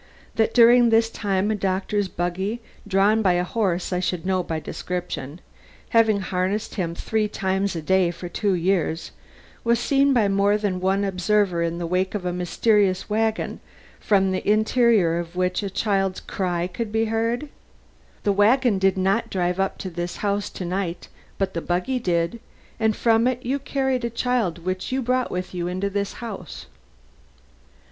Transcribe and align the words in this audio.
That 0.33 0.55
during 0.55 0.89
this 0.89 1.11
time 1.11 1.51
a 1.51 1.55
doctor's 1.55 2.07
buggy, 2.07 2.59
drawn 2.87 3.21
by 3.21 3.33
a 3.33 3.43
horse 3.43 3.93
I 3.93 3.99
should 3.99 4.25
know 4.25 4.41
by 4.41 4.59
description, 4.59 5.39
having 5.89 6.21
harnessed 6.21 6.73
him 6.73 6.95
three 6.95 7.27
times 7.27 7.75
a 7.75 7.83
day 7.83 8.09
for 8.09 8.27
two 8.27 8.55
years, 8.55 9.11
was 9.63 9.79
seen 9.79 10.11
by 10.11 10.27
more 10.27 10.57
than 10.57 10.79
one 10.79 11.03
observer 11.03 11.61
in 11.61 11.77
the 11.77 11.85
wake 11.85 12.15
of 12.15 12.25
a 12.25 12.33
mysterious 12.33 13.11
wagon 13.11 13.59
from 13.99 14.31
the 14.31 14.41
interior 14.51 15.19
of 15.19 15.35
which 15.35 15.61
a 15.61 15.69
child's 15.69 16.19
crying 16.19 16.69
could 16.69 16.91
be 16.91 17.05
heard? 17.05 17.47
The 18.23 18.33
wagon 18.33 18.79
did 18.79 18.97
not 18.97 19.29
drive 19.29 19.59
up 19.59 19.77
to 19.77 19.91
this 19.91 20.17
house 20.25 20.49
to 20.49 20.65
night, 20.65 21.09
but 21.37 21.53
the 21.53 21.61
buggy 21.61 21.99
did, 21.99 22.39
and 22.79 22.95
from 22.95 23.27
it 23.27 23.45
you 23.45 23.59
carried 23.59 24.03
a 24.03 24.09
child 24.09 24.65
which 24.65 24.91
you 24.91 25.03
brought 25.03 25.29
with 25.29 25.53
you 25.53 25.67
into 25.67 25.91
this 25.91 26.13
house." 26.13 26.65